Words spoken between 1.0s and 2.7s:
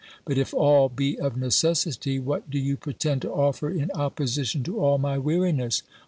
of necessity, what do